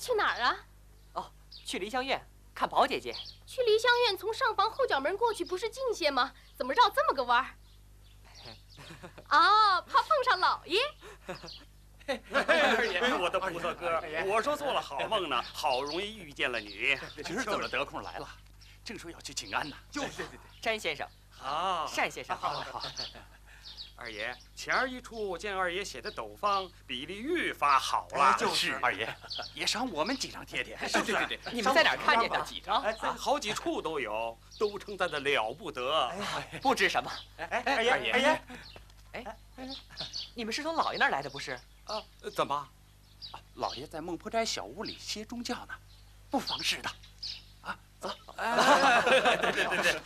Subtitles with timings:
[0.00, 0.56] 去哪儿啊？
[1.12, 1.30] 哦，
[1.64, 3.14] 去梨香院看宝姐姐。
[3.46, 6.32] 去梨香院从上房后角门过去不是近些吗？
[6.56, 7.54] 怎么绕这么个弯儿？
[9.30, 10.80] 哦，怕碰上老爷。
[12.32, 18.28] 二爷，我的菩萨哥，我说做了好梦呢，好容易遇见了你， 今儿怎么得空来了？
[18.82, 19.76] 正说要去请安呢。
[19.90, 21.06] 就是对对对，詹先生。
[21.30, 22.34] 好，单先生。
[22.40, 22.82] 好，好，好。
[24.00, 28.34] 二爷，前儿一处见二爷写的斗方，比例愈发好了。
[28.38, 29.06] 就是二爷，
[29.52, 30.74] 也赏我们几张贴贴。
[30.90, 32.40] 对对对，你们在哪儿看见的？
[32.40, 32.82] 几张？
[32.82, 36.10] 在好几处都有，都称赞的了不得。
[36.62, 37.12] 不知什么。
[37.36, 38.42] 哎，二爷，二爷，
[39.12, 39.36] 哎，
[40.32, 41.52] 你们是从老爷那儿来的不是？
[41.84, 42.02] 啊，
[42.34, 42.68] 怎么？
[43.56, 45.74] 老爷在孟婆斋小屋里歇中觉呢，
[46.30, 46.90] 不妨事的。
[47.60, 48.10] 啊，走。
[49.04, 50.00] 对对对对。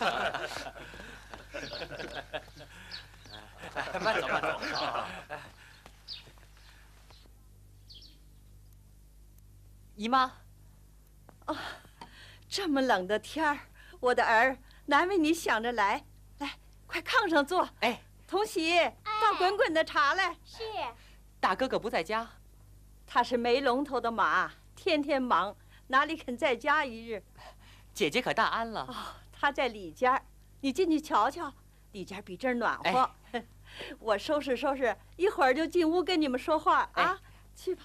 [4.01, 4.61] 慢 走慢走。
[9.97, 10.33] 姨妈，
[11.47, 11.57] 哦，
[12.49, 13.59] 这么冷的天儿，
[14.01, 16.05] 我的儿难为你想着来，
[16.39, 17.69] 来，快炕上坐。
[17.81, 20.37] 哎，同喜，倒滚滚的茶来。
[20.45, 20.63] 是。
[21.39, 22.29] 大哥哥不在家，
[23.07, 27.23] 他是没龙头的马，天天忙，哪里肯在家一日？
[27.93, 28.81] 姐姐可大安了。
[28.89, 28.95] 哦，
[29.33, 30.21] 他在里间
[30.61, 31.53] 你进去瞧瞧，
[31.93, 33.11] 里间比这儿暖和。
[33.99, 37.19] 我收拾收拾，一会儿就进屋跟你们说话啊！
[37.55, 37.83] 去吧。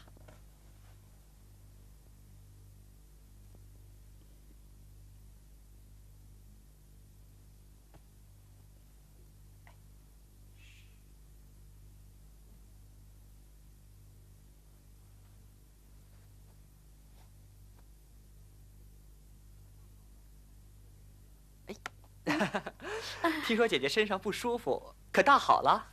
[23.49, 25.83] 听说姐姐身上不舒服，可大好了？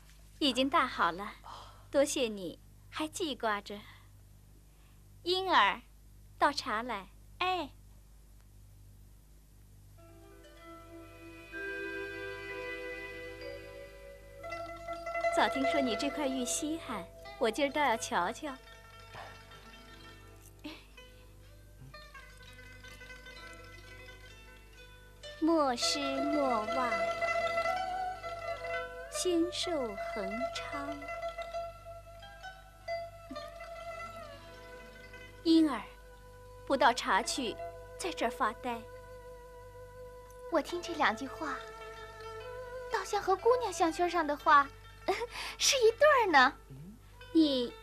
[0.41, 1.33] 已经大好了，
[1.91, 2.59] 多谢你
[2.91, 3.81] 还记挂着。
[5.23, 5.81] 婴儿，
[6.37, 7.09] 倒茶来。
[7.39, 7.71] 哎，
[15.35, 17.03] 早听说你这块玉稀罕，
[17.39, 18.55] 我今儿倒要瞧瞧。
[25.41, 26.91] 莫失莫忘，
[29.27, 29.73] 仙寿
[30.15, 30.97] 恒昌。
[35.43, 35.83] 婴儿，
[36.65, 37.57] 不到茶去，
[37.99, 38.81] 在这儿发呆。
[40.53, 41.57] 我听这两句话，
[42.93, 44.65] 倒像和姑娘项圈上的话
[45.59, 46.53] 是一对儿呢。
[47.33, 47.75] 你，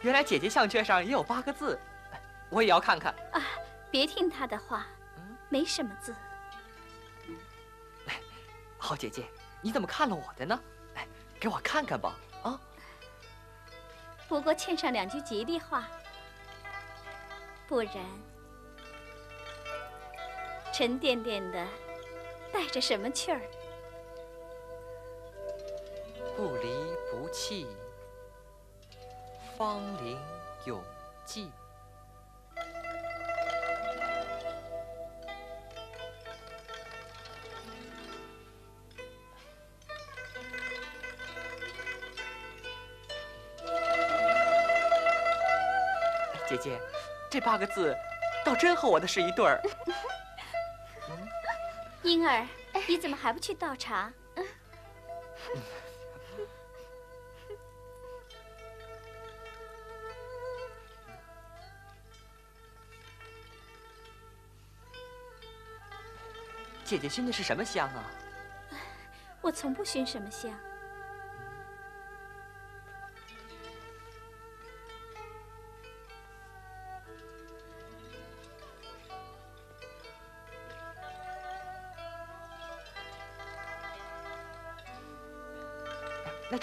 [0.00, 1.78] 原来姐姐项圈上也有八个字，
[2.50, 3.14] 我也要看看。
[3.30, 3.46] 啊，
[3.88, 4.84] 别听他的话，
[5.48, 6.12] 没什么字。
[8.78, 9.24] 好姐姐，
[9.62, 10.58] 你怎么看了我的呢？
[10.94, 11.06] 哎，
[11.38, 12.60] 给我看看吧，啊！
[14.28, 15.88] 不过欠上两句吉利话，
[17.68, 17.94] 不然
[20.72, 21.66] 沉甸甸的，
[22.52, 23.40] 带着什么气儿？
[26.36, 26.68] 不离
[27.10, 27.66] 不弃，
[29.58, 30.18] 芳龄
[30.64, 30.82] 永
[31.24, 31.50] 继。
[46.60, 46.78] 姐姐，
[47.30, 47.96] 这八个字，
[48.44, 49.58] 倒真和我的是一对儿。
[52.02, 52.46] 婴儿，
[52.86, 54.12] 你怎么还不去倒茶？
[66.84, 68.04] 姐姐熏的是什么香啊？
[69.40, 70.52] 我从不熏什么香。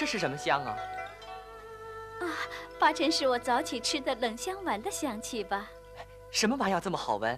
[0.08, 0.78] 是什么香啊？
[2.22, 2.26] 啊，
[2.80, 5.68] 八成是我早起吃的冷香丸的香气吧？
[6.32, 7.38] 什么丸药这么好闻？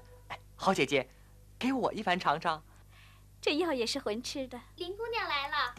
[0.55, 1.09] 好姐姐，
[1.57, 2.63] 给我一丸尝尝。
[3.41, 4.61] 这药也是混吃的。
[4.75, 5.75] 林姑娘来了。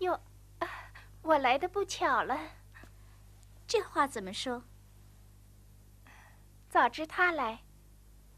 [0.00, 0.20] 哟，
[1.22, 2.38] 我来的不巧了。
[3.66, 4.62] 这话怎么说？
[6.68, 7.62] 早知他来，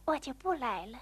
[0.04, 0.98] 我就不来了。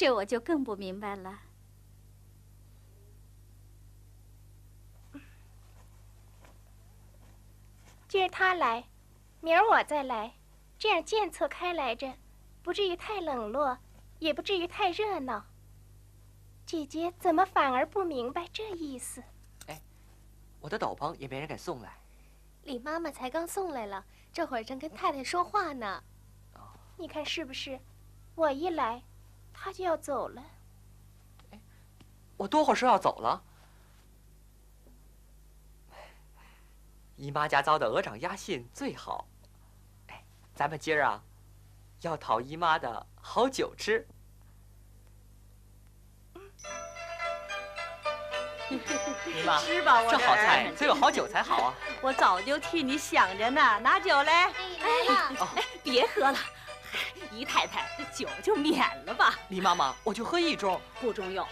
[0.00, 1.42] 这我就更不明白了。
[8.08, 8.88] 今儿他来，
[9.42, 10.32] 明儿我再来，
[10.78, 12.14] 这样间错开来着，
[12.62, 13.76] 不至于太冷落，
[14.20, 15.44] 也不至于太热闹。
[16.64, 19.22] 姐姐怎么反而不明白这意思？
[19.66, 19.82] 哎
[20.60, 21.92] 我的斗篷也没人敢送来。
[22.62, 24.02] 李妈妈才刚送来了，
[24.32, 26.02] 这会儿正跟太太说话呢。
[26.96, 27.78] 你看是不是？
[28.34, 29.02] 我一来，
[29.62, 30.42] 她就要走了。
[32.38, 33.42] 我多会儿说要走了。
[37.16, 39.26] 姨妈家遭的鹅掌鸭信最好。
[40.08, 40.24] 哎，
[40.54, 41.22] 咱们今儿啊，
[42.00, 44.08] 要讨姨妈的好酒吃。
[48.70, 51.74] 姨妈， 吃吧，我这好菜得有好酒才好啊。
[52.00, 54.50] 我早就替你想着呢，拿酒来。
[54.80, 55.30] 哎呀，
[55.84, 56.38] 别喝了，
[57.40, 60.78] 姨太太这酒就免了吧，李妈妈，我就喝一盅。
[61.00, 61.46] 不中用。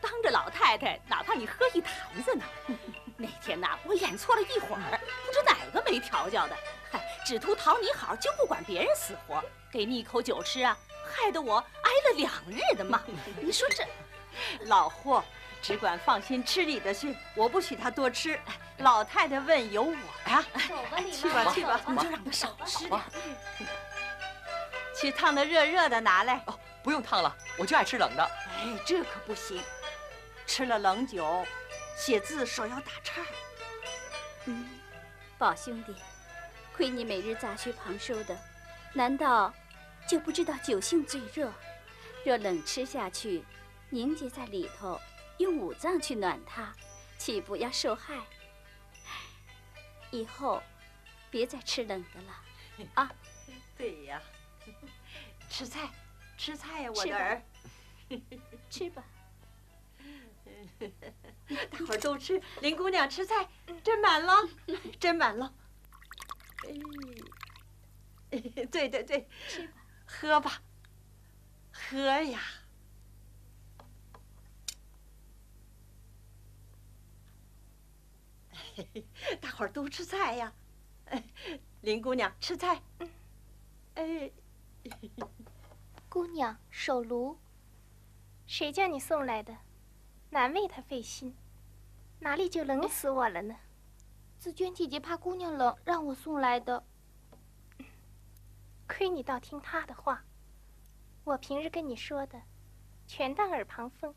[0.00, 1.94] 当着老太太，哪怕你喝一坛
[2.24, 2.44] 子呢。
[3.16, 6.56] 那天呐，我演错了一会儿，不知哪个没调教的，
[6.90, 9.40] 嗨，只图讨你好，就不管别人死活，
[9.70, 10.76] 给你一口酒吃啊，
[11.08, 13.00] 害得我挨了两日的骂。
[13.40, 13.84] 你说这
[14.64, 15.22] 老霍
[15.62, 18.36] 只管放心吃你的去，我不许他多吃。
[18.78, 21.30] 老太太问有我呀，走吧，李去。
[21.30, 23.00] 吧去吧，你就让他少吃点。
[25.00, 26.42] 去烫的热热的拿来。
[26.46, 28.24] 哦，不用烫了，我就爱吃冷的。
[28.24, 29.62] 哎，这可不行，
[30.46, 31.46] 吃了冷酒，
[31.96, 33.24] 写字手要打颤。
[34.46, 34.68] 嗯，
[35.36, 35.94] 宝兄弟，
[36.76, 38.36] 亏你每日杂学旁收的，
[38.92, 39.52] 难道
[40.08, 41.52] 就不知道酒性最热？
[42.24, 43.44] 若冷吃下去，
[43.90, 45.00] 凝结在里头，
[45.38, 46.74] 用五脏去暖它，
[47.16, 48.16] 岂不要受害？
[50.10, 50.62] 以后
[51.30, 52.88] 别再吃冷的了。
[52.94, 53.10] 啊
[53.76, 54.20] 对呀，
[55.48, 55.90] 吃菜，
[56.36, 57.42] 吃菜呀，我的儿，
[58.70, 59.04] 吃吧。
[61.70, 62.40] 大伙儿都吃。
[62.60, 63.48] 林姑娘吃菜，
[63.82, 64.32] 斟满了，
[65.00, 65.54] 斟满了。
[68.30, 69.72] 哎，对对对，吃吧，
[70.06, 70.62] 喝吧，
[71.72, 72.40] 喝呀。
[79.40, 80.52] 大伙儿都吃菜呀。
[81.06, 81.24] 哎，
[81.80, 82.80] 林姑娘吃菜。
[83.94, 84.30] 哎，
[86.08, 87.38] 姑娘手炉，
[88.46, 89.56] 谁叫你送来的？
[90.30, 91.34] 难为她费心，
[92.20, 93.56] 哪里就冷死我了呢？
[94.38, 96.84] 紫娟姐姐怕姑娘冷，让我送来的。
[98.86, 100.24] 亏你倒听她的话，
[101.24, 102.42] 我平日跟你说的，
[103.06, 104.14] 全当耳旁风。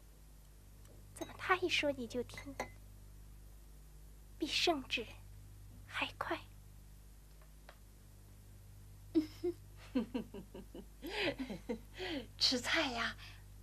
[1.13, 2.55] 怎么她一说你就听？
[4.37, 5.05] 比圣旨
[5.85, 6.39] 还快。
[12.37, 13.15] 吃菜呀，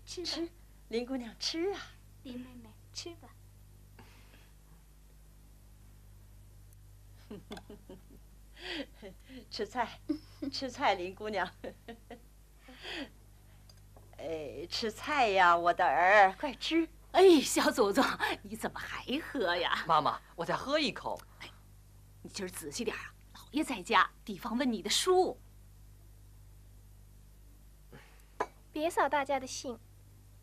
[0.04, 0.48] 吃，吃，
[0.88, 1.80] 林姑娘吃啊。
[2.22, 3.28] 林妹妹，吃吧。
[9.50, 10.00] 吃菜，
[10.52, 11.48] 吃菜，林姑娘。
[14.18, 16.88] 哎，吃菜呀，我的儿，快吃。
[17.12, 18.04] 哎，小祖宗，
[18.42, 19.84] 你怎么还喝呀？
[19.86, 21.20] 妈妈，我再喝一口。
[22.22, 25.38] 你今儿仔细点啊，老爷在家，提防问你的书。
[28.78, 29.76] 别扫大家的兴，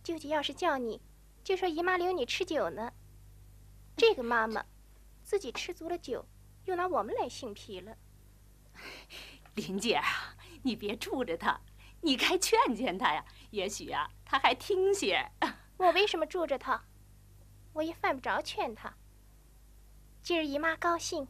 [0.03, 1.01] 舅舅要是叫你，
[1.41, 2.91] 就说姨妈留你吃酒呢。
[3.95, 4.65] 这个妈妈，
[5.23, 6.25] 自己吃足了酒，
[6.65, 7.95] 又拿我们来性皮了。
[9.53, 11.61] 林姐啊，你别住着他，
[12.01, 15.31] 你该劝劝他呀，也许啊，他还听些。
[15.77, 16.83] 我为什么住着她？
[17.71, 18.93] 我也犯不着劝她。
[20.21, 21.25] 今儿姨妈高兴，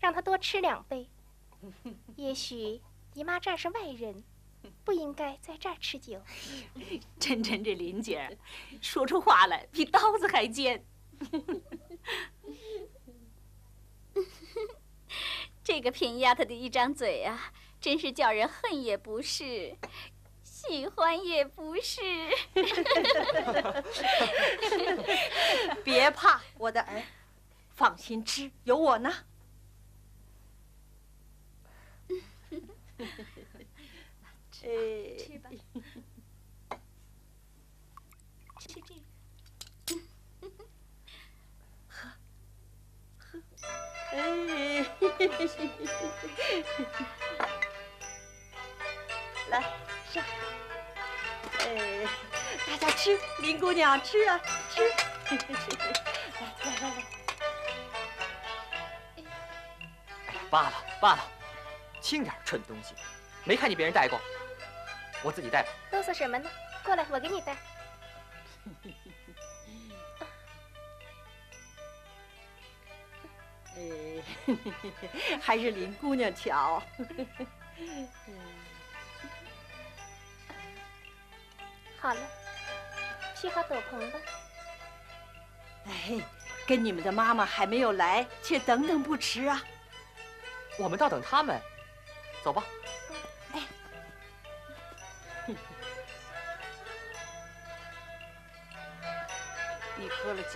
[0.00, 1.10] 让她多吃两杯。
[2.16, 2.80] 也许
[3.12, 4.24] 姨妈这儿是外人，
[4.84, 6.20] 不应该在这儿吃酒。
[7.18, 8.36] 真真这林姐儿，
[8.80, 10.84] 说出话来比刀子还尖。
[15.62, 19.76] 这个贫丫头的一张嘴啊，真是叫人恨也不是，
[20.42, 22.00] 喜欢也不是。
[25.84, 27.02] 别怕，我的儿，
[27.74, 29.12] 放心吃，有我呢。
[34.64, 34.66] 哎，
[35.16, 35.48] 吃吧，
[38.58, 38.88] 吃这个。
[44.10, 44.18] 哎，
[49.50, 49.52] 来
[50.12, 50.24] 上，
[51.60, 52.06] 哎，
[52.66, 54.24] 大家吃，林姑娘吃。
[54.24, 54.40] 啊
[54.74, 54.90] 吃，
[55.28, 56.82] 吃来来来
[59.22, 59.22] 来，
[60.50, 61.22] 罢了罢了，
[62.00, 62.94] 轻点，蠢东西，
[63.44, 64.18] 没看见别人带过，
[65.22, 65.68] 我自己带吧。
[65.92, 66.48] 啰嗦什么呢？
[66.84, 67.56] 过来，我给你带。
[73.76, 74.22] 哎，
[75.40, 76.82] 还是林姑娘巧。
[82.00, 82.20] 好了，
[83.36, 84.18] 披好斗篷吧。
[85.86, 86.20] 哎，
[86.66, 89.62] 跟你们的妈妈还没有来，且等等不迟啊。
[90.78, 91.60] 我们倒等他们。
[92.42, 92.62] 走吧。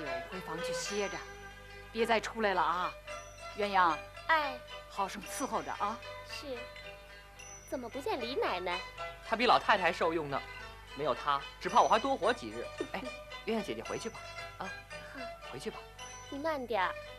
[0.02, 1.16] 酒，回房去歇着，
[1.92, 2.92] 别再出来了啊！
[3.56, 5.99] 鸳鸯，哎，好生伺候着啊。
[6.28, 6.47] 是。
[7.71, 8.80] 怎么不见李奶奶？
[9.26, 10.40] 她比老太太还受用呢，
[10.97, 12.66] 没有她，只怕我还多活几日。
[12.92, 13.00] 哎，
[13.47, 14.18] 鸳鸯姐姐回去吧，
[14.59, 14.68] 啊，
[15.50, 15.78] 回去吧。
[16.30, 16.88] 你慢点。
[16.90, 17.12] 情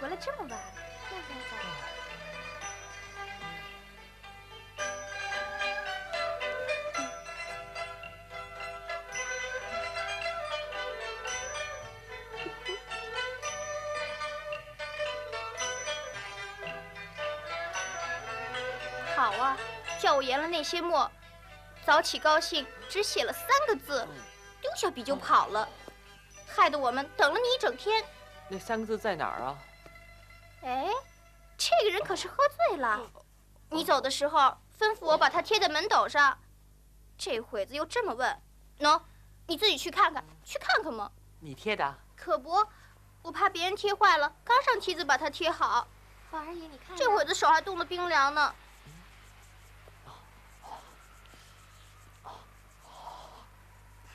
[0.00, 0.58] 回来这么晚？
[19.14, 19.54] 好啊，
[20.00, 21.10] 叫我研了那些墨，
[21.84, 24.08] 早起高兴，只写了三个字，
[24.62, 25.68] 丢下笔就跑了，
[26.48, 28.02] 害得我们等了你一整天。
[28.48, 29.58] 那三个字在哪儿啊？
[30.62, 30.86] 哎，
[31.56, 33.00] 这个人可是喝醉了。
[33.70, 34.38] 你走的时候
[34.78, 36.38] 吩咐我把它贴在门斗上，
[37.16, 38.42] 这会子又这么问，
[38.80, 39.00] 喏，
[39.46, 41.10] 你自己去看看，去看看嘛。
[41.40, 41.98] 你贴的？
[42.16, 42.66] 可不，
[43.22, 45.86] 我怕别人贴坏了，刚上梯子把它贴好。
[46.30, 48.54] 宝二爷，你看，这会子手还冻得冰凉呢。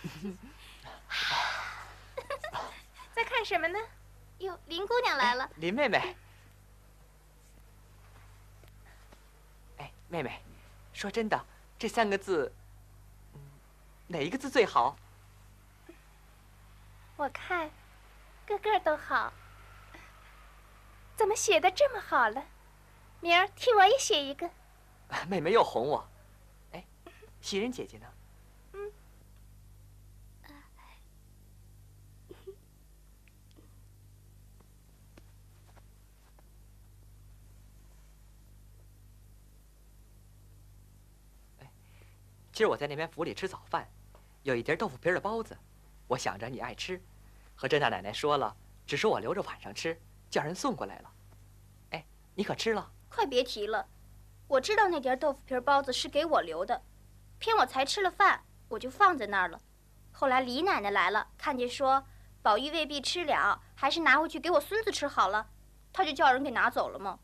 [3.14, 3.80] 在看什么呢？
[4.40, 5.50] 哟，林姑娘来了。
[5.56, 6.16] 林妹妹。
[10.08, 10.40] 妹妹，
[10.94, 11.46] 说真的，
[11.78, 12.54] 这三个字，
[14.08, 14.96] 哪一个字最好？
[17.18, 17.70] 我看，
[18.46, 19.32] 个个都好。
[21.16, 22.46] 怎么写的这么好了？
[23.22, 24.50] 明儿替我也写一个。
[25.28, 26.08] 妹妹又哄我。
[26.74, 26.86] 哎，
[27.42, 28.06] 袭人姐姐呢？
[42.56, 43.86] 今儿我在那边府里吃早饭，
[44.44, 45.58] 有一碟豆腐皮的包子，
[46.08, 47.04] 我想着你爱吃，
[47.54, 48.56] 和甄大奶奶说了，
[48.88, 51.12] 只说我留着晚上吃，叫人送过来了。
[51.90, 52.90] 哎，你可吃了？
[53.10, 53.86] 快别提了，
[54.48, 56.82] 我知道那碟豆腐皮包子是给我留的，
[57.40, 59.60] 偏我才吃了饭，我就放在那儿了。
[60.14, 62.06] 后来李奶奶来了，看见说
[62.42, 65.50] 宝玉未必吃了，还是拿回去给我孙子吃好了，
[65.92, 67.20] 她就叫人给拿走了吗？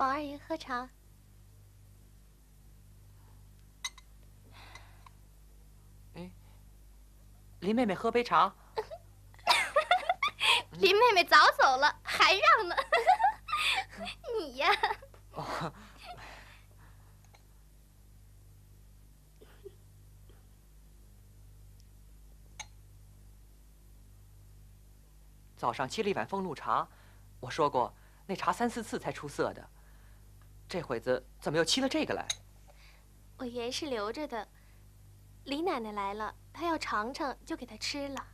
[0.00, 0.88] 宝二爷喝茶。
[6.14, 6.30] 哎，
[7.60, 8.50] 林妹妹喝杯茶。
[10.80, 12.74] 林妹妹早走了，还让呢。
[14.40, 14.70] 你呀。
[25.58, 26.88] 早上沏了一碗风露茶，
[27.38, 27.94] 我说过
[28.26, 29.68] 那茶三四次才出色的。
[30.70, 32.24] 这会子怎么又沏了这个来？
[33.38, 34.46] 我原是留着的，
[35.42, 38.26] 李奶奶来了，她要尝尝，就给她吃了。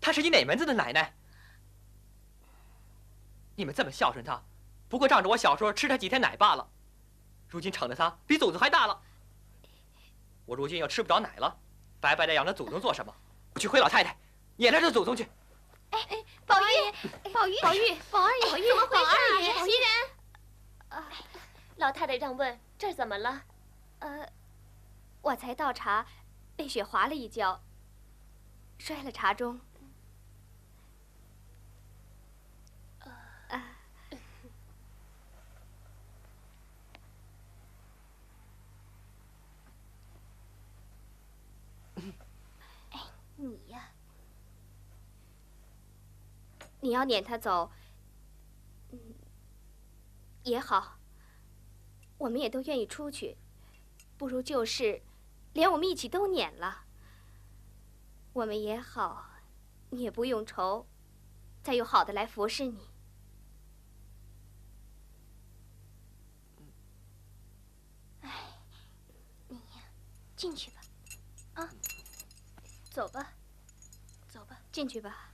[0.00, 1.14] 她是你哪门子的奶奶？
[3.54, 4.42] 你们这么孝顺她，
[4.88, 6.68] 不过仗着我小时候吃她几天奶罢了。
[7.46, 9.00] 如今宠的她比祖宗还大了。
[10.44, 11.56] 我如今又吃不着奶了，
[12.00, 13.14] 白白的养着祖宗做什么？
[13.54, 14.18] 我去回老太太，
[14.56, 15.28] 撵着这祖宗去。
[15.96, 16.74] 哎哎，宝玉，
[17.32, 19.04] 宝玉，宝玉，宝二爷，怎么回事
[19.50, 19.64] 啊？
[19.64, 19.88] 袭人，
[20.90, 21.08] 啊，
[21.76, 23.44] 老太太让问这儿怎么了？
[24.00, 24.30] 呃，
[25.22, 26.06] 我才倒茶，
[26.54, 27.62] 被雪滑了一跤，
[28.78, 29.58] 摔了茶盅。
[33.00, 33.08] 啊，
[33.48, 33.58] 哎，
[43.36, 43.88] 你呀。
[46.86, 47.72] 你要撵他走，
[50.44, 51.00] 也好。
[52.16, 53.36] 我们也都愿意出去，
[54.16, 55.02] 不如就是，
[55.52, 56.84] 连我们一起都撵了。
[58.34, 59.30] 我们也好，
[59.90, 60.86] 你也不用愁，
[61.64, 62.88] 再有好的来服侍你。
[68.20, 68.30] 哎，
[69.48, 69.90] 你呀，
[70.36, 70.80] 进去吧，
[71.54, 71.68] 啊，
[72.92, 73.32] 走吧，
[74.28, 75.25] 走吧，进去吧。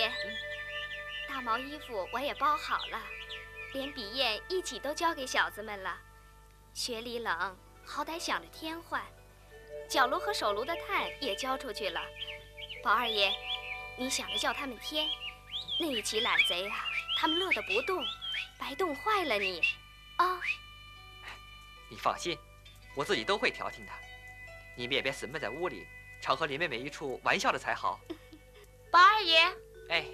[0.00, 0.10] 爷，
[1.28, 3.02] 大毛衣服我也包好了，
[3.74, 5.98] 连笔砚一起都交给小子们了。
[6.72, 9.02] 雪里冷，好歹想着添换。
[9.88, 12.00] 脚炉和手炉的炭也交出去了。
[12.82, 13.30] 宝二爷，
[13.98, 15.06] 你想着叫他们添，
[15.78, 16.86] 那一起懒贼啊，
[17.18, 18.02] 他们乐得不动，
[18.58, 19.60] 白冻坏了你。
[20.16, 20.40] 啊，
[21.90, 22.38] 你放心，
[22.94, 23.92] 我自己都会调停的。
[24.76, 25.86] 你们也别死闷在屋里，
[26.22, 28.00] 常和林妹妹一处玩笑的才好。
[28.90, 29.44] 宝二爷，
[29.90, 30.06] 哎，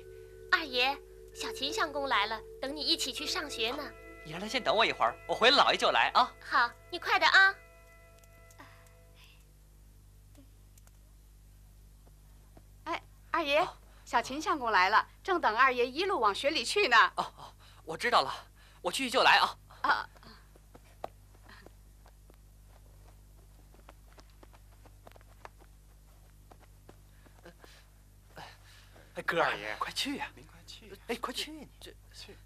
[0.50, 0.96] 二爷，
[1.34, 3.84] 小秦相公来了，等你一起去上学呢。
[4.24, 6.32] 你让他先等我一会儿，我回了老爷就来啊。
[6.40, 7.54] 好，你快点啊。
[12.84, 13.68] 哎，二爷，
[14.06, 16.96] 小秦相公来了，正等二爷一路往学里去呢。
[17.16, 17.54] 哦哦，
[17.84, 18.32] 我知道了，
[18.80, 19.58] 我去就来啊。
[19.82, 20.08] 啊。
[29.16, 30.30] 哎，哥二爷，快去呀！
[30.36, 30.92] 您快去！
[31.08, 31.50] 哎，快去！
[31.50, 32.36] 你这去。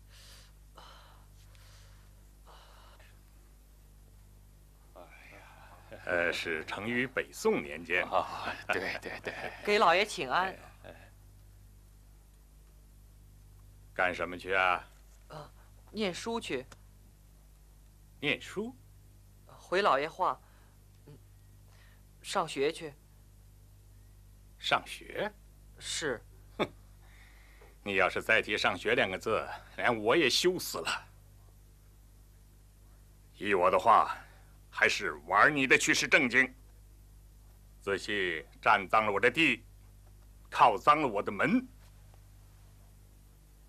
[4.94, 5.02] 哎
[5.33, 5.42] 呀，
[6.04, 8.54] 呃，是成于北宋年间啊。
[8.68, 9.35] 对对对。
[9.66, 10.56] 给老爷请安。
[13.92, 14.88] 干什么去啊？
[15.26, 15.50] 呃，
[15.90, 16.64] 念书去。
[18.20, 18.72] 念书？
[19.44, 20.40] 回老爷话，
[21.06, 21.18] 嗯，
[22.22, 22.94] 上学去。
[24.61, 25.33] 上学？
[25.80, 26.24] 是。
[27.90, 29.44] 你要是再提上学两个字，
[29.76, 31.07] 连我也羞死了。
[33.37, 34.16] 依我的话，
[34.70, 36.55] 还是玩你的去是正经。
[37.81, 39.64] 仔细占脏了我的地，
[40.48, 41.66] 靠脏了我的门。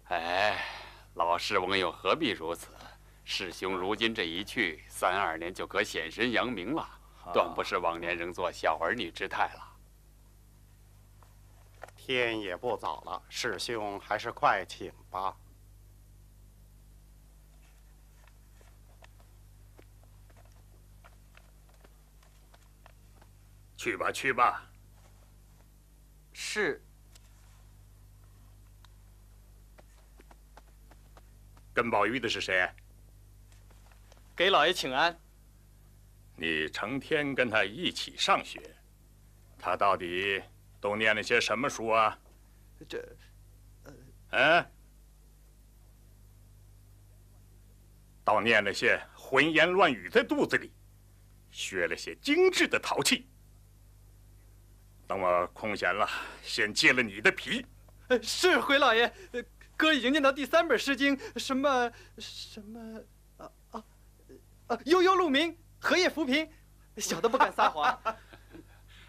[0.10, 0.63] 哎，
[1.15, 2.67] 老师翁又何必如此？
[3.23, 6.88] 师兄如今这一去，三二年就可显身扬名了，
[7.34, 9.70] 断不是往年仍做小儿女之态了。
[12.12, 15.34] 天也不早了，师兄还是快请吧。
[23.78, 24.69] 去吧，去吧。
[26.34, 26.84] 是。
[31.74, 32.69] 跟宝玉的是谁？
[34.36, 35.17] 给老爷请安。
[36.36, 38.60] 你成天跟他一起上学，
[39.58, 40.43] 他到底？
[40.81, 42.17] 都念了些什么书啊？
[42.89, 42.97] 这，
[43.83, 43.93] 呃，
[44.31, 44.71] 嗯，
[48.23, 50.73] 倒念了些浑言乱语在肚子里，
[51.51, 53.29] 学了些精致的陶器。
[55.07, 56.09] 等我空闲了，
[56.41, 57.63] 先揭了你的皮。
[58.23, 59.13] 是回老爷，
[59.77, 63.01] 哥已经念到第三本《诗经》，什么什么
[63.37, 63.83] 啊啊
[64.67, 64.79] 啊！
[64.85, 66.51] 悠悠鹿鸣，荷叶浮萍，
[66.97, 68.17] 小的不敢撒谎。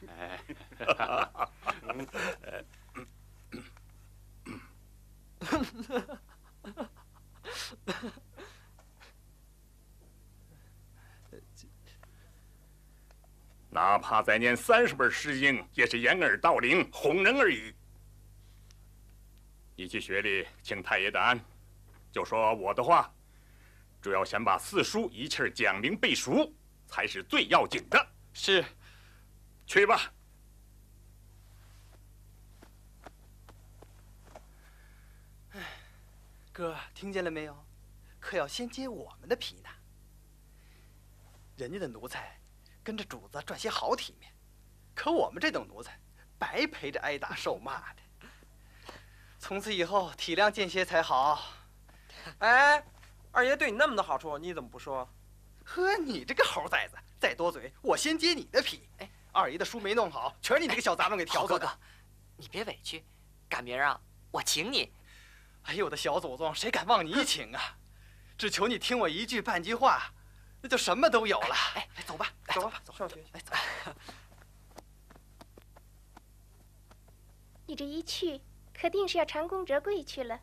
[0.07, 0.39] 哎。
[13.71, 17.73] 哪怕再念三十本《诗经》，也是掩耳盗铃，哄人而已。
[19.75, 21.41] 你去学里请太爷的安，
[22.13, 23.11] 就说我的话，
[24.01, 26.53] 主要先把四书一气讲明背熟，
[26.87, 28.07] 才是最要紧的。
[28.35, 28.63] 是，
[29.67, 30.13] 去吧。
[36.53, 37.57] 哥，听见了没有？
[38.21, 39.71] 可要先揭我们的皮呢。
[41.57, 42.39] 人家的奴才
[42.85, 44.33] 跟着主子赚些好体面，
[44.95, 45.99] 可我们这等奴才
[46.39, 48.03] 白陪着挨打受骂的。
[49.39, 51.43] 从此以后体谅见些才好。
[52.39, 52.85] 哎，
[53.33, 55.09] 二爷对你那么多好处，你怎么不说？
[55.65, 58.89] 呵，你这个猴崽子，再多嘴，我先揭你的皮。
[58.99, 61.49] 哎，二爷的书没弄好，全是你这个小杂种给调的。
[61.49, 61.79] 哥哥，
[62.37, 63.03] 你别委屈，
[63.49, 64.93] 赶明儿啊，我请你。
[65.65, 67.79] 哎呦，我的小祖宗，谁敢忘你请啊？
[68.37, 70.13] 只求你听我一句半句话，
[70.61, 71.55] 那就什么都有了。
[71.75, 73.27] 哎，来走吧，走吧，走上学去。
[73.33, 73.55] 哎走。
[77.67, 78.41] 你这一去，
[78.73, 80.41] 肯定是要蟾宫折桂去了。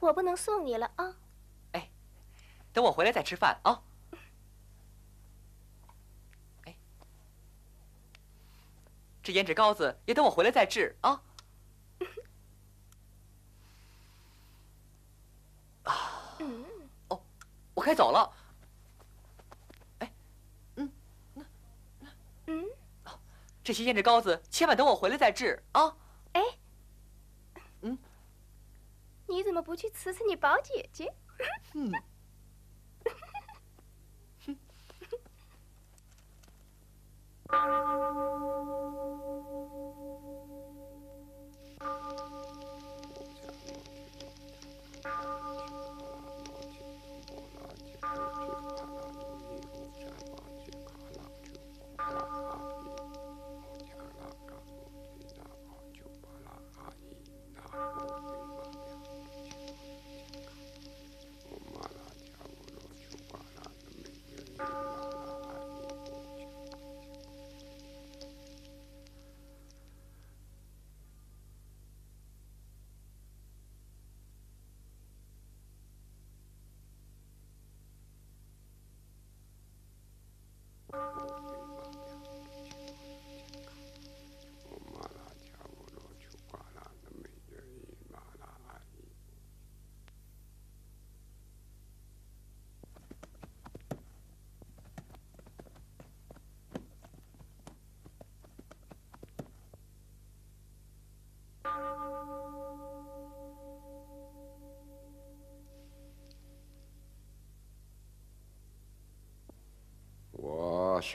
[0.00, 1.16] 我不能送你了啊。
[1.72, 1.90] 哎，
[2.72, 3.82] 等我回来再吃饭啊。
[6.66, 6.76] 哎，
[9.22, 11.10] 这胭脂膏子也等我回来再治啊。
[11.10, 11.22] 啊，
[17.82, 18.32] 我该走了。
[19.98, 20.12] 哎，
[20.76, 20.92] 嗯，
[21.34, 21.44] 那
[21.98, 22.08] 那
[22.46, 22.64] 嗯，
[23.64, 25.96] 这些胭脂膏子，千万等我回来再治啊。
[26.34, 26.40] 哎，
[27.80, 27.98] 嗯，
[29.26, 31.12] 你怎么不去辞辞你宝姐姐？
[31.74, 31.92] 嗯。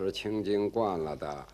[0.05, 1.47] 是清净惯了的，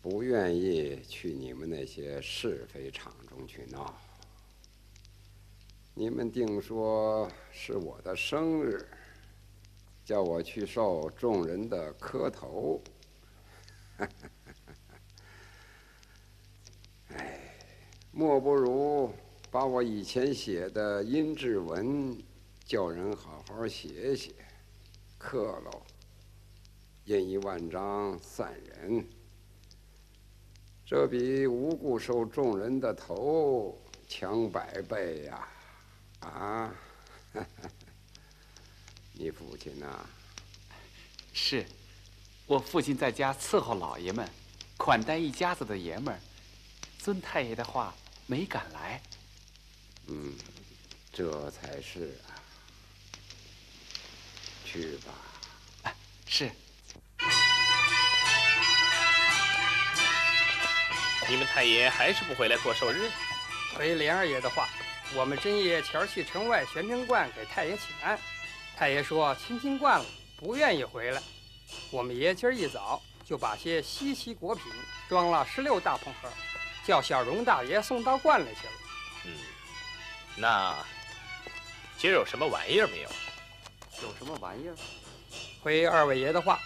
[0.00, 3.92] 不愿意去你们那些是非场中去闹。
[5.92, 8.86] 你们定说是我的生日，
[10.04, 12.80] 叫我去受众人的磕头。
[17.08, 17.56] 哎，
[18.12, 19.12] 莫不如
[19.50, 22.16] 把我以前写的阴骘文，
[22.64, 24.32] 叫人好好写写，
[25.22, 25.82] 刻喽，
[27.04, 29.06] 印一万张散人。
[30.84, 35.48] 这比无故受众人的头强百倍呀！
[36.20, 36.74] 啊，
[39.14, 40.04] 你父亲呐？
[41.32, 41.64] 是，
[42.46, 44.28] 我父亲在家伺候老爷们，
[44.76, 46.20] 款待一家子的爷们儿。
[46.98, 47.94] 尊太爷的话
[48.26, 49.00] 没敢来。
[50.08, 50.34] 嗯，
[51.12, 52.31] 这才是啊。
[54.72, 55.92] 去吧。
[56.26, 56.50] 是。
[61.28, 63.10] 你们太爷还是不回来过寿日？
[63.76, 64.68] 回莲二爷的话。
[65.14, 68.18] 我们真夜前去城外玄真观给太爷请安，
[68.78, 70.06] 太爷说亲亲惯了，
[70.38, 71.22] 不愿意回来。
[71.90, 74.64] 我们爷今儿一早就把些稀奇果品
[75.10, 76.30] 装了十六大捧盒，
[76.86, 78.72] 叫小荣大爷送到观里去了。
[79.26, 79.36] 嗯，
[80.34, 80.74] 那
[81.98, 83.10] 今儿有什么玩意儿没有？
[84.02, 84.74] 有什么玩意儿？
[85.62, 86.58] 回二位爷的话，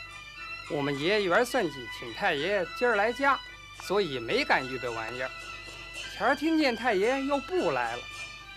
[0.70, 3.38] 我们爷缘算计请太爷今儿来家，
[3.82, 5.30] 所以没敢预备玩意儿。
[6.12, 8.02] 前儿听见太爷又不来了。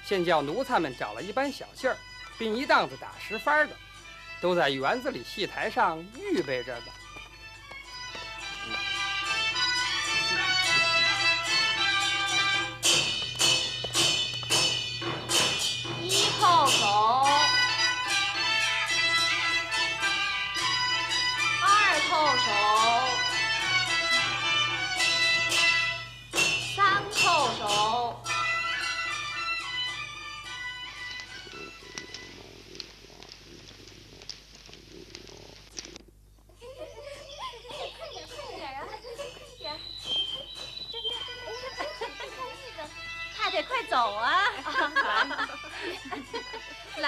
[0.05, 1.97] 现叫奴才们找了一班小戏儿，
[2.37, 3.75] 并一档子打十番的，
[4.41, 6.85] 都在园子里戏台上预备着呢。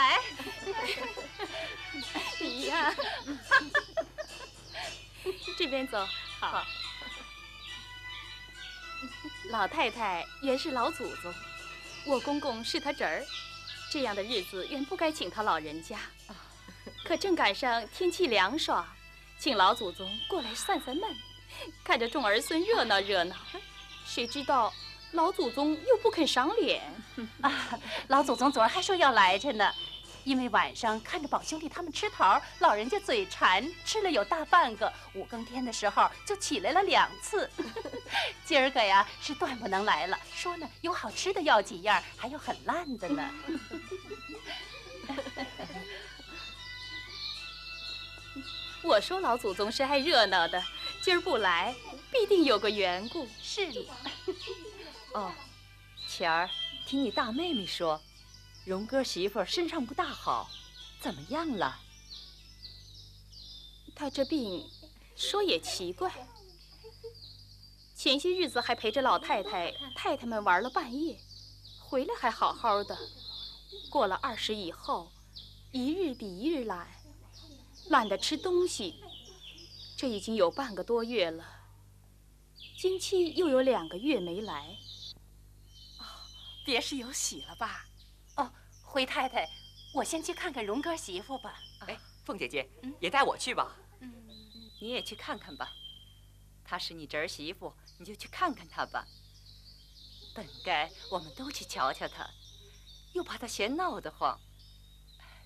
[0.02, 0.20] 来，
[2.40, 2.96] 你呀，
[5.56, 6.04] 这边走。
[6.40, 6.66] 好。
[9.52, 11.32] 老太太原是老祖宗，
[12.06, 13.24] 我公公是他侄儿，
[13.92, 16.00] 这样的日子原不该请他老人家。
[17.06, 18.88] 可正赶上天气凉爽，
[19.38, 21.16] 请老祖宗过来散散闷，
[21.84, 23.36] 看着众儿孙热闹热闹。
[24.04, 24.74] 谁知道？
[25.12, 26.82] 老祖宗又不肯赏脸
[27.44, 27.78] 啊！
[28.08, 29.74] 老祖宗昨儿还说要来着呢，
[30.24, 34.92] 因为晚上看着宝兄弟他们吃桃，老人家嘴馋，吃了有大半个。
[35.14, 37.50] 五更天的时候就起来了两次。
[38.46, 43.30] 今儿个呀是断不能来了，说呢有好吃的要几样，还有很烂的呢。
[48.84, 50.64] 我说老祖宗是爱热闹的，
[51.02, 51.76] 今儿不来，
[52.12, 53.28] 必定有个缘故。
[53.42, 53.86] 是。
[55.14, 55.32] 哦，
[56.08, 56.50] 前儿
[56.86, 58.02] 听你大妹妹说，
[58.64, 60.50] 荣哥媳妇身上不大好，
[61.00, 61.80] 怎么样了？
[63.96, 64.70] 她这病，
[65.16, 66.28] 说也奇怪，
[67.96, 71.20] 前些日子还陪着老太太、太太们玩了半夜，
[71.80, 72.98] 回来还好好的，
[73.90, 75.12] 过了二十以后，
[75.72, 76.88] 一日比一日懒，
[77.90, 79.04] 懒得吃东西，
[79.98, 81.44] 这已经有半个多月了，
[82.78, 84.78] 经期又有两个月没来。
[86.64, 87.88] 别是有喜了吧？
[88.92, 89.48] 哦，回太太，
[89.94, 91.58] 我先去看看荣哥媳妇吧。
[91.88, 93.74] 哎，凤姐姐，也带我去吧。
[94.02, 94.14] 嗯，
[94.82, 95.72] 你也去看看吧。
[96.66, 99.08] 她是你侄儿媳妇，你就去看看她吧。
[100.36, 102.30] 本该我们都去瞧瞧她，
[103.14, 104.38] 又怕她嫌闹得慌，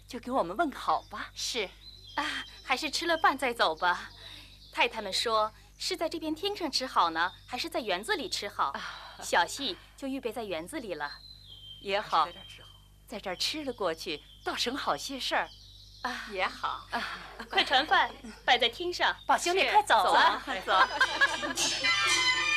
[0.07, 1.29] 就给我们问个好吧。
[1.35, 1.69] 是，
[2.15, 4.09] 啊，还是吃了饭再走吧。
[4.71, 8.73] 太太们说是在这边厅上吃好呢，还是在园子里吃好？
[9.21, 11.11] 小戏就预备在园子里了，
[11.81, 12.27] 也好，
[13.07, 15.49] 在这儿吃了过去，倒省好些事儿，
[16.01, 16.87] 啊，也好。
[17.49, 18.09] 快传饭，
[18.43, 19.15] 摆在厅上。
[19.25, 20.73] 宝兄弟，快走啊，走。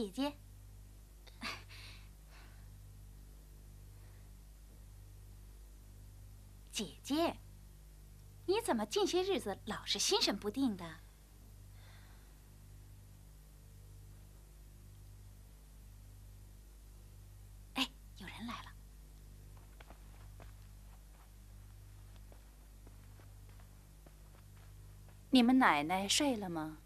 [0.00, 0.32] 姐姐。
[6.72, 7.36] 姐姐，
[8.46, 11.00] 你怎么近些日子老是心神不定的？
[17.74, 17.86] 哎，
[18.16, 18.70] 有人来了。
[25.28, 26.78] 你们奶奶睡了吗？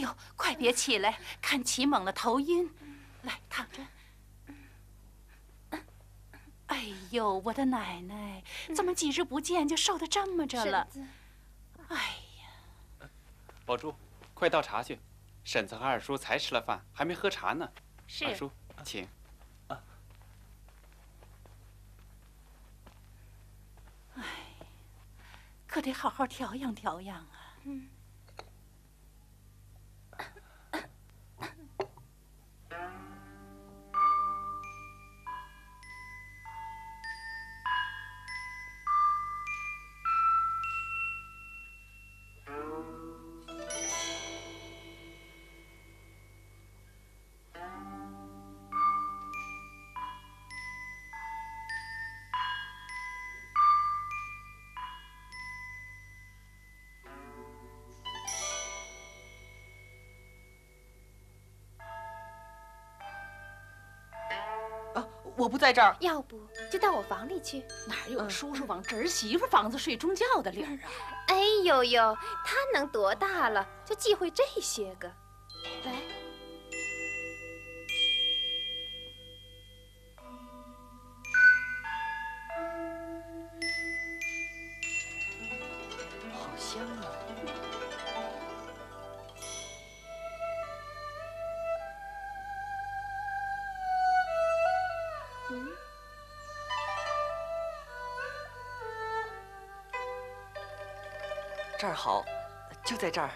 [0.00, 2.68] 呦，快别起来，看起猛了头晕。
[3.22, 3.86] 来，躺着。
[6.66, 8.42] 哎呦，我的奶奶，
[8.74, 10.88] 怎么几日不见就瘦得这么着了？
[11.88, 11.96] 哎
[12.38, 13.08] 呀，
[13.66, 13.94] 宝珠，
[14.34, 15.00] 快倒茶去。
[15.42, 17.68] 婶子和二叔才吃了饭，还没喝茶呢。
[18.06, 18.24] 是。
[18.24, 18.52] 二叔，
[18.84, 19.08] 请。
[24.14, 24.24] 哎，
[25.66, 27.56] 可得好好调养调养啊。
[27.64, 27.88] 嗯。
[65.40, 66.38] 我不在这儿，要不
[66.70, 67.64] 就到我房里去。
[67.86, 70.92] 哪有叔叔往侄媳妇房子睡中觉的理儿啊？
[71.28, 75.10] 哎呦呦，他能多大了，就忌讳这些个？
[103.00, 103.30] 在这儿。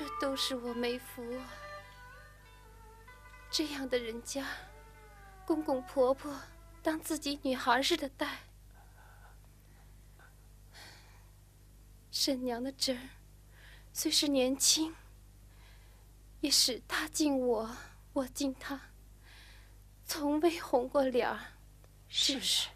[0.00, 1.52] 这都是我没福啊！
[3.50, 4.46] 这样的人家，
[5.44, 6.40] 公公婆婆
[6.82, 8.38] 当自己女孩似的待。
[12.10, 13.08] 婶娘的侄儿
[13.92, 14.96] 虽是年轻，
[16.40, 17.76] 也是他敬我，
[18.14, 18.80] 我敬他，
[20.06, 21.38] 从未红过脸儿。
[22.08, 22.70] 是不是？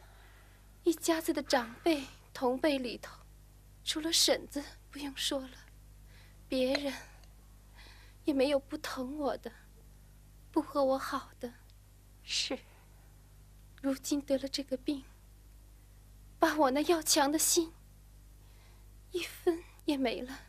[0.83, 3.17] 一家子的长辈同辈里头，
[3.83, 5.51] 除了婶子不用说了。
[6.47, 6.93] 别人
[8.25, 9.53] 也没有不疼我的，
[10.51, 11.55] 不和我好的。
[12.23, 12.59] 是。
[13.83, 15.05] 如今得了这个病，
[16.39, 17.75] 把我那要强的心
[19.11, 20.41] 一分也没了。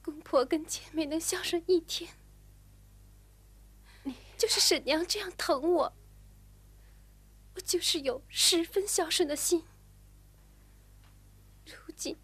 [0.00, 2.14] 公婆跟姐妹能孝顺一天，
[4.38, 5.92] 就是婶娘这样疼我，
[7.54, 9.64] 我就是有十分孝顺的心。
[11.64, 12.16] 如今。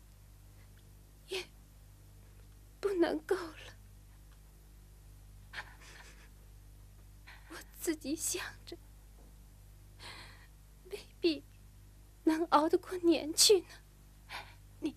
[2.81, 3.77] 不能够了，
[7.51, 8.77] 我自己想着，
[10.85, 11.45] 未必
[12.25, 13.66] 能熬得过年去呢。
[14.81, 14.97] 你，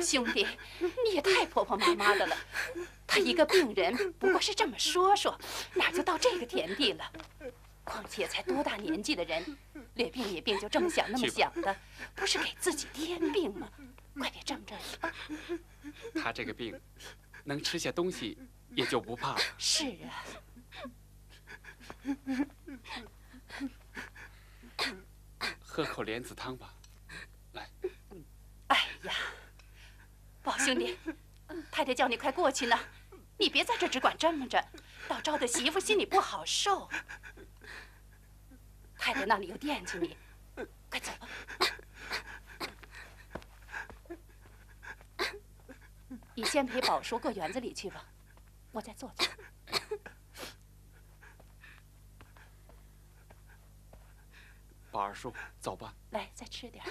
[0.00, 0.46] 兄弟，
[0.78, 2.36] 你也太婆婆妈妈的了。
[3.06, 5.38] 他一个病人，不过是这么说说，
[5.74, 7.12] 哪就到这个田地了？
[7.84, 9.44] 况且才多大年纪的人，
[9.94, 11.76] 略病也病就这么想那么想的，
[12.14, 13.68] 不是给自己添病吗？
[14.18, 14.74] 快别这么着。
[16.14, 16.80] 他这个病，
[17.44, 18.38] 能吃下东西，
[18.74, 19.40] 也就不怕了。
[19.58, 20.24] 是啊。
[25.60, 26.72] 喝口莲子汤吧。
[27.52, 27.68] 来。
[28.68, 29.12] 哎呀，宝
[30.64, 30.96] 兄弟，
[31.70, 32.78] 太太叫你快过去呢，
[33.36, 34.66] 你别在这只管这么着，
[35.06, 36.88] 倒招的媳妇心里不好受。
[38.96, 40.16] 太太那里又惦记你，
[40.88, 41.28] 快走吧。
[46.34, 48.06] 你先陪宝叔过园子里去吧，
[48.72, 49.28] 我再坐坐。
[54.90, 55.94] 宝二叔，走吧。
[56.10, 56.82] 来，再吃点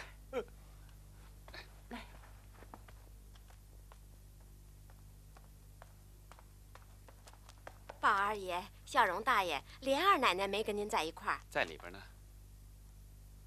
[8.03, 11.39] 宝二爷、笑容大爷、莲二奶奶没跟您在一块儿。
[11.49, 11.97] 在里边呢。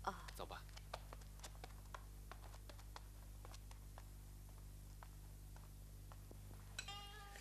[0.05, 0.62] 哦，走吧。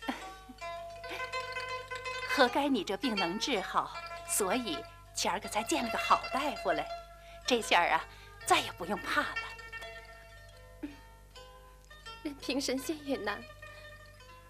[2.28, 3.96] 何该你这病能治好，
[4.28, 4.76] 所以
[5.14, 6.86] 前儿个才见了个好大夫嘞。
[7.46, 8.04] 这下啊，
[8.44, 9.38] 再也不用怕了。
[12.22, 13.42] 任凭神仙也难，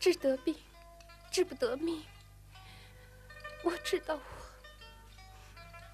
[0.01, 0.59] 治得病，
[1.31, 2.05] 治不得命。
[3.67, 4.21] 我知道，我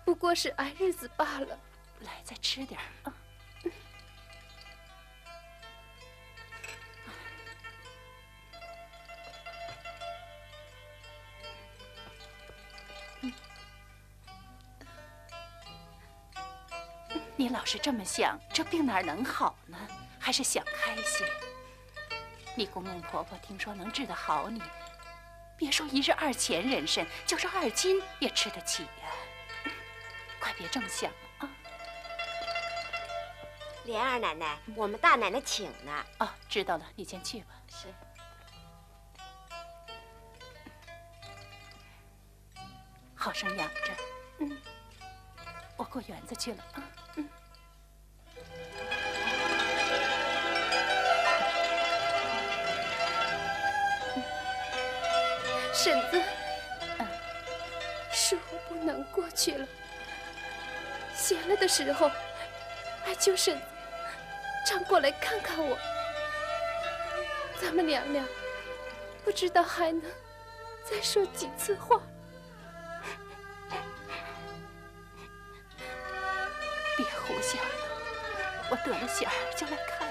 [0.04, 1.58] 不过是挨日子罢了。
[2.00, 3.14] 来，再吃点啊。
[17.35, 19.79] 你老是这么想，这病哪能好呢？
[20.20, 21.27] 还是想开些。
[22.54, 24.62] 你公公婆婆听说能治得好你，
[25.63, 29.13] 别说一日二钱人参，就是二斤也吃得起呀。
[30.40, 31.08] 快别这么想
[31.38, 31.48] 啊！
[33.85, 36.04] 莲二奶奶，我们大奶奶请呢。
[36.19, 37.54] 哦，知道了，你先去吧。
[37.69, 37.94] 是。
[43.15, 43.92] 好生养着。
[44.40, 44.60] 嗯。
[45.77, 46.83] 我过园子去了啊。
[55.83, 56.22] 婶子，
[58.12, 59.66] 是我不能过去了。
[61.12, 62.08] 闲了的时候，
[63.04, 63.64] 还求婶子
[64.64, 65.76] 常过来看看我。
[67.60, 68.24] 咱们娘俩
[69.24, 70.02] 不知道还能
[70.88, 72.00] 再说几次话。
[76.96, 77.70] 别胡想了，
[78.70, 80.02] 我得了闲儿就来看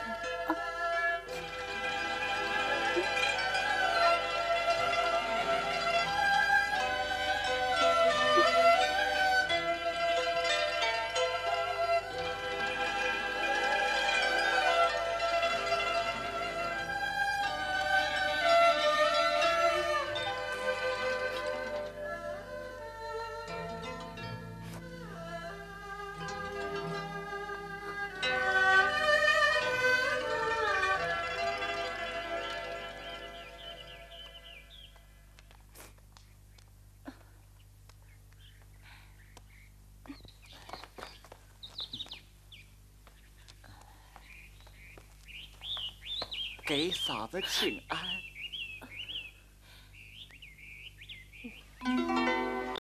[47.32, 47.91] 给嫂子